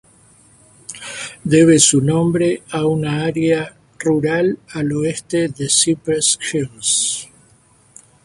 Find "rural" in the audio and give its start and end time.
3.99-4.57